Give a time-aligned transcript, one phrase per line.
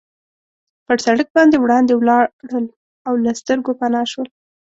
[0.85, 2.65] پر سړک باندې وړاندې ولاړل
[3.07, 4.27] او له سترګو پناه شول.